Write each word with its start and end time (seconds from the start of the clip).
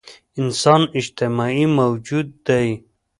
انسان 0.41 0.81
اجتماعي 0.99 1.65
موجود 1.77 2.27
دی. 2.45 2.67